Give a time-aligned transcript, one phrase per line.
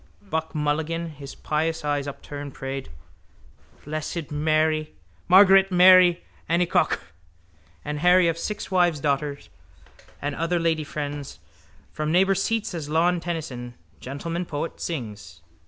[0.19, 2.89] Buck Mulligan, his pious eyes upturned, prayed:
[3.85, 7.01] —Blessed Margaret Mary Anycock!
[7.85, 9.37] —And Harry of six wives' daughter.
[10.19, 11.37] And other lady friends
[11.91, 15.43] from neighbour seats as Lawn Tennyson, gentleman poet, sings.